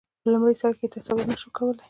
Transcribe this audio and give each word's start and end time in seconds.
په 0.21 0.27
لومړي 0.33 0.55
سر 0.61 0.71
کې 0.79 0.87
تصور 0.95 1.23
نه 1.31 1.35
شو 1.41 1.49
کولای. 1.57 1.79